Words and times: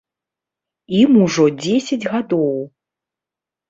Ім 1.01 1.11
ужо 1.27 1.45
дзесяць 1.61 2.01
гадоў. 2.13 2.61